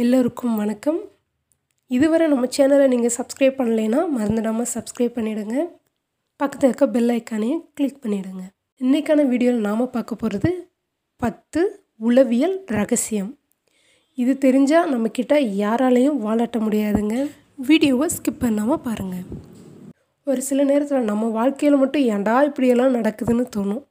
எல்லோருக்கும் 0.00 0.56
வணக்கம். 0.60 0.98
இதுவரை 1.90 2.24
நம்ம 2.28 2.48
சேனலை 2.56 2.86
நீங்கள் 2.92 3.14
சப்ஸ்கிரைப் 3.16 3.56
பண்ணலைன்னா 3.58 4.00
மறந்துடாமல் 4.16 4.68
சப்ஸ்கிரைப் 4.72 5.14
பண்ணிவிடுங்க 5.18 5.56
பக்கத்தில் 6.40 6.68
இருக்க 6.70 6.86
பெல் 6.96 7.12
ஐக்கானையும் 7.14 7.62
கிளிக் 7.76 8.02
பண்ணிவிடுங்க 8.02 8.42
இன்றைக்கான 8.80 9.24
வீடியோவில் 9.32 9.64
நாம் 9.68 9.82
பார்க்க 9.94 10.20
போகிறது 10.22 10.50
பத்து 11.20 11.62
உளவியல் 12.08 12.56
ரகசியம். 12.78 13.30
இது 14.14 14.32
தெரிஞ்சால் 14.46 14.92
நம்மக்கிட்ட 14.94 15.34
யாராலையும் 15.62 16.20
வாழாட்ட 16.26 16.60
முடியாதுங்க. 16.66 17.16
வீடியோவை 17.70 18.08
ஸ்கிப் 18.18 18.42
பண்ணாமல் 18.46 18.84
பாருங்கள் 18.86 19.26
ஒரு 20.32 20.42
சில 20.48 20.62
நேரத்தில் 20.62 21.10
நம்ம 21.10 21.34
வாழ்க்கையில் 21.40 21.82
மட்டும் 21.82 22.08
ஏன்டா 22.14 22.38
இப்படியெல்லாம் 22.48 22.96
நடக்குதுன்னு 23.00 23.46
தோணும். 23.56 23.84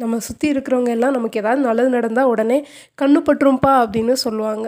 நம்ம 0.00 0.18
சுற்றி 0.30 0.48
இருக்கிறவங்க 0.54 0.92
எல்லாம் 0.98 1.16
நமக்கு 1.18 1.40
ஏதாவது 1.42 1.68
நல்லது 1.68 1.92
நடந்தால் 1.98 2.32
உடனே 2.34 2.58
கண்ணு 3.02 3.20
பட்டுரும்பா 3.28 3.72
அப்படின்னு 3.84 4.16
சொல்லுவாங்க. 4.26 4.66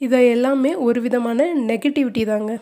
இதை 0.00 0.20
எல்லாமே 0.30 0.74
ஒரு 0.86 0.98
விதமான 1.00 1.46
நெகட்டிவிட்டி 1.70 2.22
தாங்க. 2.24 2.52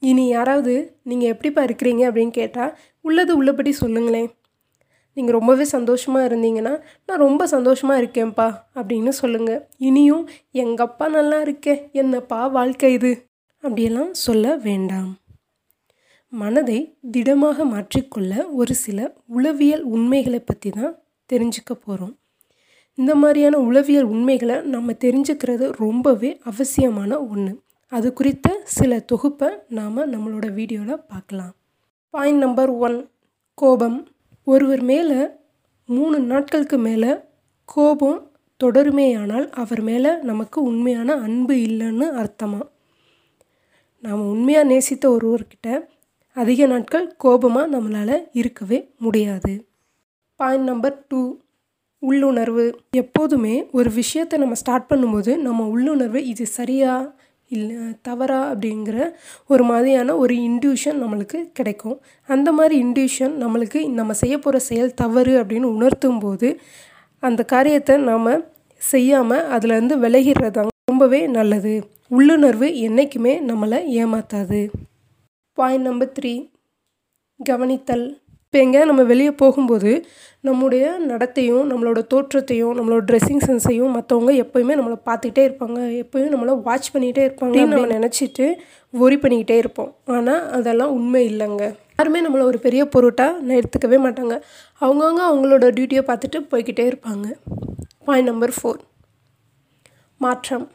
இனி 0.00 0.24
யாராவது 0.28 0.74
நீங்கள் 1.02 1.32
எப்படிப்பா 1.32 1.62
இருக்கிறீங்க 1.64 2.02
அப்படின்னு 2.08 2.30
கேட்டால் 2.30 2.74
உள்ளது 3.04 3.32
உள்ளபடி 3.36 3.72
சொல்லுங்களேன். 3.72 4.28
நீங்கள் 5.16 5.36
ரொம்பவே 5.38 5.64
சந்தோஷமாக 5.64 6.26
இருந்தீங்கன்னா 6.28 6.74
நான் 7.06 7.24
ரொம்ப 7.26 7.46
சந்தோஷமாக 7.46 8.00
இருக்கேன்ப்பா 8.02 8.48
அப்படின்னு 8.74 9.12
சொல்லுங்கள் 9.20 9.62
இனியும் 9.78 10.24
எங்கள் 10.50 10.86
அப்பா 10.86 11.08
நல்லா 11.08 11.40
இருக்கேன் 11.40 11.80
என்னப்பா 11.92 12.38
வாழ்க்கை 12.58 12.92
இது? 12.92 13.12
அப்படியெல்லாம் 13.64 14.12
சொல்ல 14.26 14.56
வேண்டாம். 14.56 15.10
மனதை 16.32 16.78
திடமாக 17.10 17.64
மாற்றிக்கொள்ள 17.64 18.32
ஒரு 18.52 18.74
சில 18.74 18.98
உளவியல் 19.26 19.84
உண்மைகளை 19.94 20.40
பற்றி 20.40 20.70
தான் 20.70 20.94
தெரிஞ்சுக்க 21.30 21.72
போகிறோம் 21.74 22.14
இந்த 22.98 23.12
மாதிரியான 23.14 23.56
உளவியல் 23.68 24.08
உண்மைகளை 24.14 24.56
நம்ம 24.74 24.94
தெரிஞ்சுக்கிறது 25.04 25.66
ரொம்பவே 25.84 26.30
அவசியமான 26.50 27.10
ஒன்று 27.32 27.52
அது 27.92 28.08
குறித்த 28.12 28.48
சில 28.76 28.98
தொகுப்பை 29.10 29.48
நாம் 29.78 30.00
நம்மளோட 30.14 30.46
வீடியோவில் 30.56 31.04
பார்க்கலாம். 31.12 31.52
பாயிண்ட் 32.14 32.42
நம்பர் 32.44 32.72
ஒன் 32.86 32.98
கோபம். 33.58 33.98
ஒருவர் 34.46 34.82
மேலே 34.90 35.20
மூணு 35.88 36.18
நாட்களுக்கு 36.32 36.78
மேலே 36.78 37.12
கோபம் 37.68 38.20
தொடருமேயானால் 38.60 39.46
அவர் 39.62 39.82
மேலே 39.82 40.12
நமக்கு 40.30 40.58
உண்மையான 40.62 41.16
அன்பு 41.26 41.54
இல்லைன்னு 41.68 42.06
அர்த்தமாக 42.22 42.66
நாம் 44.04 44.22
உண்மையாக 44.34 44.70
நேசித்த 44.72 45.04
ஒருவர்கிட்ட 45.16 45.68
அதிக 46.36 46.66
நாட்கள் 46.66 47.06
கோபமாக 47.16 47.72
நம்மளால் 47.74 48.16
இருக்கவே 48.40 48.78
முடியாது. 49.04 49.52
பாயிண்ட் 50.40 50.68
நம்பர் 50.70 50.96
டூ 51.08 51.20
உள்ளுணர்வு. 52.02 52.64
எப்போதுமே 52.90 53.54
ஒரு 53.72 53.90
விஷயத்தை 53.90 54.38
நம்ம 54.38 54.54
ஸ்டார்ட் 54.54 54.90
பண்ணும்போது 54.90 55.36
நம்ம 55.36 55.66
உள்ளுணர்வு 55.66 56.26
இது 56.26 56.46
சரியா 56.46 56.92
இல்லை 57.50 57.76
தவறா 58.02 58.52
அப்படிங்கிற 58.52 58.96
ஒரு 59.46 59.64
மாதிரியான 59.64 60.16
ஒரு 60.16 60.34
இன்ட்யூஷன் 60.34 60.98
நம்மளுக்கு 61.02 61.38
கிடைக்கும். 61.52 61.96
அந்த 62.28 62.52
மாதிரி 62.52 62.74
இன்ட்யூஷன் 62.84 63.34
நம்மளுக்கு 63.42 63.80
நம்ம 63.90 64.12
செய்ய 64.12 64.38
போகிற 64.38 64.58
செயல் 64.58 64.94
தவறு 64.94 65.34
அப்படின்னு 65.42 65.68
உணர்த்தும் 65.76 66.18
போது 66.18 66.48
அந்த 67.22 67.44
காரியத்தை 67.44 67.96
நாம் 67.96 68.28
செய்யாமல் 68.80 69.46
அதுலேருந்து 69.54 69.96
விலகிடுறதாங்க 70.04 70.74
ரொம்பவே 70.84 71.26
நல்லது. 71.26 71.74
உள்ளுணர்வு 72.08 72.68
என்றைக்குமே 72.78 73.34
நம்மளை 73.40 73.78
ஏமாத்தாது. 74.02 74.60
பாயிண்ட் 75.58 75.86
நம்பர் 75.86 76.14
த்ரீ 76.18 76.32
கவனித்தல். 77.40 78.06
இப்போ 78.48 78.60
எங்கே 78.64 78.84
நம்ம 78.84 79.02
வெளியே 79.02 79.30
போகும்போது 79.30 79.90
நம்முடைய 80.40 80.84
நடத்தையும் 81.08 81.64
நம்மளோட 81.70 82.00
தோற்றத்தையும் 82.12 82.76
நம்மளோட 82.78 83.02
ட்ரெஸ்ஸிங் 83.08 83.42
சென்ஸையும் 83.46 83.92
மற்றவங்க 83.96 84.32
எப்போயுமே 84.42 84.74
நம்மளை 84.78 84.96
பார்த்துக்கிட்டே 85.08 85.42
இருப்பாங்க. 85.48 85.78
எப்போயும் 86.02 86.32
நம்மளை 86.34 86.62
வாட்ச் 86.62 86.88
பண்ணிகிட்டே 86.94 87.22
இருப்பாங்க 87.26 87.66
நம்ம 87.72 87.84
நினச்சிட்டு 87.96 88.46
ஒரி 88.92 89.16
பண்ணிக்கிட்டே 89.16 89.56
இருப்போம். 89.56 89.90
ஆனால் 90.04 90.50
அதெல்லாம் 90.50 90.90
உண்மை 90.90 91.22
இல்லைங்க. 91.32 91.66
யாருமே 91.98 92.24
நம்மளை 92.26 92.46
ஒரு 92.52 92.58
பெரிய 92.58 92.84
பொருட்டாக 92.94 93.58
எடுத்துக்கவே 93.60 93.98
மாட்டாங்க. 94.06 94.36
அவங்கவுங்க 94.80 95.22
அவங்களோட 95.30 95.68
டியூட்டியை 95.78 96.04
பார்த்துட்டு 96.10 96.40
போய்கிட்டே 96.52 96.86
இருப்பாங்க. 96.92 97.28
பாயிண்ட் 98.04 98.30
நம்பர் 98.30 98.56
ஃபோர் 98.58 98.80
மாற்றம். 100.18 100.66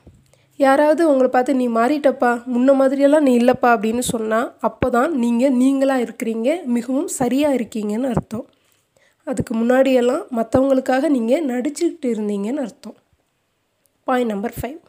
யாராவது 0.60 1.02
உங்களை 1.12 1.30
பார்த்து 1.30 1.54
நீ 1.62 1.68
மாறிட்டப்பா 1.78 2.32
முன்ன 2.54 2.74
மாதிரியெல்லாம் 2.80 3.26
நீ 3.28 3.32
இல்லைப்பா 3.40 3.70
அப்படின்னு 3.76 4.04
சொன்னால் 4.14 4.50
அப்போ 4.68 4.88
தான் 4.96 5.12
நீங்கள் 5.24 5.56
நீங்களாக 5.62 6.04
இருக்கிறீங்க 6.06 6.50
மிகவும் 6.76 7.10
சரியாக 7.20 7.58
இருக்கீங்கன்னு 7.60 8.12
அர்த்தம். 8.14 8.46
அதுக்கு 9.28 9.54
முன்னாடியெல்லாம் 9.60 10.24
மற்றவங்களுக்காக 10.38 11.10
நீங்கள் 11.16 11.46
நடிச்சுக்கிட்டு 11.52 12.08
இருந்தீங்கன்னு 12.14 12.64
அர்த்தம். 12.66 12.96
பாயிண்ட் 14.08 14.34
நம்பர் 14.34 14.56
ஃபைவ் 14.58 14.80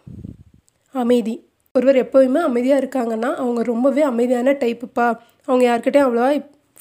அமைதி. 0.94 1.34
ஒருவர் 1.74 1.98
எப்போயுமே 2.02 2.40
அமைதியாக 2.48 2.82
இருக்காங்கன்னா 2.82 3.30
அவங்க 3.42 3.60
ரொம்பவே 3.72 4.02
அமைதியான 4.10 4.54
டைப்புப்பா 4.62 5.06
அவங்க 5.48 5.62
யார்கிட்டையும் 5.68 6.06
அவ்வளோவா 6.06 6.30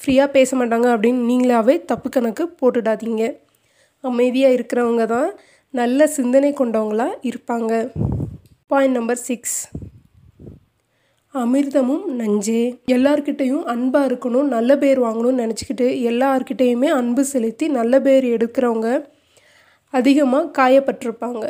ஃப்ரீயாக 0.00 0.34
பேச 0.36 0.56
மாட்டாங்க 0.60 0.88
அப்படின்னு 0.94 1.22
நீங்களாவே 1.30 1.74
தப்பு 1.90 2.08
கணக்கு 2.16 2.44
போட்டுடாதீங்க. 2.60 3.24
அமைதியாக 4.04 4.56
இருக்கிறவங்க 4.56 5.04
தான் 5.14 5.30
நல்ல 5.74 6.06
சிந்தனை 6.16 6.50
கொண்டவங்களாக 6.60 7.18
இருப்பாங்க. 7.30 7.72
பாயிண்ட் 8.66 8.96
நம்பர் 8.96 9.16
சிக்ஸ் 9.16 9.56
அமிர்தமும் 11.34 12.04
நஞ்சே. 12.20 12.62
எல்லார்கிட்டேயும் 12.86 13.64
அன்பாக 13.72 14.08
இருக்கணும் 14.10 14.46
நல்ல 14.54 14.78
பேர் 14.78 15.00
வாங்கணும்னு 15.02 15.42
நினச்சிக்கிட்டு 15.42 15.86
எல்லார்கிட்டேயுமே 16.10 16.88
அன்பு 16.88 17.24
செலுத்தி 17.24 17.68
நல்ல 17.68 18.00
பேர் 18.00 18.24
எடுக்கிறவங்க 18.24 19.06
அதிகமாக 19.90 20.50
காயப்பட்டிருப்பாங்க. 20.58 21.44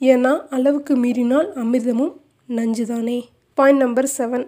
ஏன்னா 0.00 0.32
அளவுக்கு 0.48 0.96
மீறினால் 0.96 1.48
அமிர்தமும் 1.62 2.14
நஞ்சு 2.46 2.86
தானே 2.86 3.18
பாயிண்ட் 3.54 3.80
நம்பர் 3.80 4.08
செவன் 4.18 4.46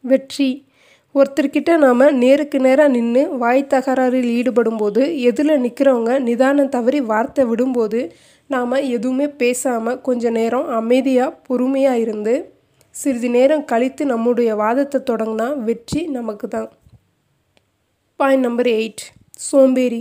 வெற்றி. 0.00 0.50
ஒருத்தர்கிட்ட 1.14 1.70
நாம் 1.76 2.02
நேருக்கு 2.18 2.58
நேராக 2.58 2.88
நின்று 2.88 3.22
வாய் 3.38 3.62
தகராறில் 3.66 4.30
ஈடுபடும்போது 4.38 5.02
எதில் 5.28 5.60
நிற்கிறவங்க 5.62 6.12
நிதானம் 6.18 6.68
தவறி 6.68 7.00
வார்த்தை 7.02 7.44
விடும்போது 7.44 8.00
நாம் 8.50 8.74
எதுவுமே 8.96 9.26
பேசாமல் 9.36 10.00
கொஞ்ச 10.00 10.30
நேரம் 10.30 10.68
அமைதியாக 10.70 11.36
பொறுமையாக 11.48 12.02
இருந்து 12.04 12.34
சிறிது 12.94 13.28
நேரம் 13.28 13.64
கழித்து 13.64 14.04
நம்முடைய 14.04 14.50
வாதத்தை 14.56 15.00
தொடங்கினா 15.10 15.48
வெற்றி 15.64 16.02
நமக்கு 16.08 16.46
தான் 16.48 16.68
பாயிண்ட் 18.20 18.46
நம்பர் 18.46 18.68
எயிட் 18.68 19.02
சோம்பேறி. 19.40 20.00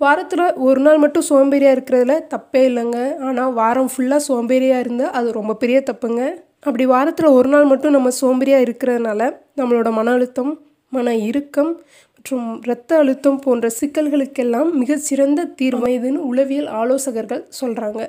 வாரத்தில் 0.00 0.44
ஒரு 0.66 0.80
நாள் 0.80 1.02
மட்டும் 1.02 1.26
சோம்பேறியாக 1.28 1.76
இருக்கிறதுல 1.76 2.14
தப்பே 2.28 2.62
இல்லைங்க. 2.70 2.98
ஆனால் 3.26 3.52
வாரம் 3.52 3.90
ஃபுல்லாக 3.92 4.26
சோம்பேறியாக 4.28 4.82
இருந்தால் 4.84 5.14
அது 5.18 5.28
ரொம்ப 5.32 5.54
பெரிய 5.54 5.78
தப்புங்க. 5.90 6.22
அப்படி 6.64 6.84
வாரத்தில் 6.86 7.34
ஒரு 7.38 7.48
நாள் 7.48 7.70
மட்டும் 7.70 7.94
நம்ம 7.96 8.10
சோம்பேறியாக 8.20 8.64
இருக்கிறதுனால 8.66 9.22
நம்மளோட 9.60 9.88
மன 9.98 10.12
அழுத்தம் 10.16 10.52
மன 10.92 11.14
இறுக்கம் 11.28 11.72
மற்றும் 12.14 12.46
இரத்த 12.66 12.90
அழுத்தம் 13.02 13.40
போன்ற 13.44 13.66
சிக்கல்களுக்கெல்லாம் 13.78 14.70
மிகச்சிறந்த 14.80 15.48
தீர்வு 15.58 15.88
இதுன்னு 15.96 16.20
உளவியல் 16.30 16.70
ஆலோசகர்கள் 16.80 17.42
சொல்கிறாங்க 17.60 18.02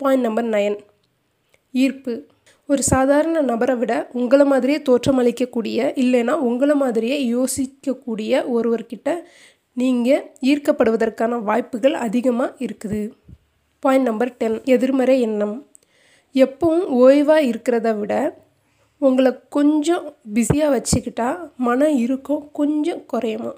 பாயிண்ட் 0.00 0.26
நம்பர் 0.26 0.48
நயன் 0.54 0.78
ஈர்ப்பு. 1.74 2.14
ஒரு 2.68 2.82
சாதாரண 2.92 3.40
நபரை 3.50 3.74
விட 3.80 3.92
உங்களை 4.20 4.44
மாதிரியே 4.44 4.78
தோற்றமளிக்கக்கூடிய 4.88 5.78
இல்லைன்னா 6.02 6.34
உங்களை 6.48 6.74
மாதிரியே 6.74 7.18
யோசிக்கக்கூடிய 7.34 8.42
ஒருவர்கிட்ட 8.54 9.08
நீங்கள் 9.76 10.24
ஈர்க்கப்படுவதற்கான 10.50 11.38
வாய்ப்புகள் 11.48 11.96
அதிகமாக 12.06 12.56
இருக்குது. 12.66 13.00
பாயிண்ட் 13.82 14.08
நம்பர் 14.10 14.34
டென் 14.40 14.58
எதிர்மறை 14.74 15.16
எண்ணம். 15.20 15.56
எப்பவும் 16.36 16.86
ஓய்வாக 16.94 17.46
இருக்கிறத 17.46 17.98
விட 17.98 18.14
உங்களை 18.98 19.32
கொஞ்சம் 19.48 20.14
பிஸியாக 20.32 20.70
வச்சுக்கிட்டா 20.76 21.28
மன 21.56 21.90
இறுக்கம் 21.90 22.48
கொஞ்சம் 22.52 23.06
குறையுமா? 23.06 23.52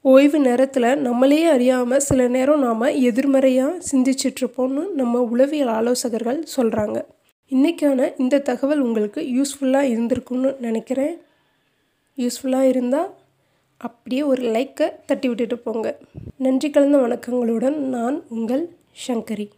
ஓய்வு 0.00 0.38
நேரத்தில் 0.38 0.98
நம்மளே 0.98 1.44
அறியாமல் 1.44 2.00
சில 2.00 2.28
நேரம் 2.28 2.60
நாம் 2.60 2.80
எதிர்மறையாக 2.80 3.80
சிந்திச்சிட்ருப்போம்னு 3.92 4.84
நம்ம 4.90 5.20
உளவியல் 5.20 5.68
ஆலோசகர்கள் 5.68 6.40
சொல்கிறாங்க 6.56 7.04
இன்றைக்கான 7.50 8.12
இந்த 8.18 8.38
தகவல் 8.38 8.78
உங்களுக்கு 8.78 9.20
யூஸ்ஃபுல்லாக 9.20 9.90
இருந்திருக்கும்னு 9.94 10.58
நினைக்கிறேன். 10.58 11.16
யூஸ்ஃபுல்லாக 12.18 12.70
இருந்தால் 12.72 13.10
அப்படியே 13.76 14.22
ஒரு 14.22 14.42
லைக்கை 14.42 14.88
தட்டி 15.06 15.28
விட்டுட்டு 15.28 15.58
போங்க. 15.58 15.98
நன்றி 16.36 16.70
கலந்த 16.70 16.98
வணக்கங்களுடன் 16.98 17.76
நான் 17.76 18.22
உங்கள் 18.28 18.76
சங்கரி. 19.08 19.48